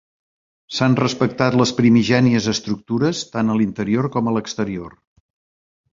[0.77, 5.01] S'han respectat les primigènies estructures, tant a l'interior com a l'exterior.